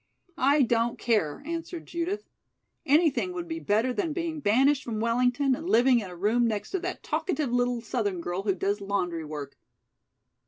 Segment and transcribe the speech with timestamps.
[0.45, 2.27] "I don't care," answered Judith.
[2.87, 6.71] "Anything would be better than being banished from Wellington and living in a room next
[6.71, 9.59] to that talkative little southern girl who does laundry work."